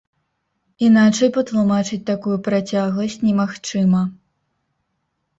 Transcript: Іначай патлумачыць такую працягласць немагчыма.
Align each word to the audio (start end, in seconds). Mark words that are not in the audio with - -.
Іначай 0.85 1.29
патлумачыць 1.35 1.99
такую 2.11 2.37
працягласць 2.47 3.19
немагчыма. 3.27 4.01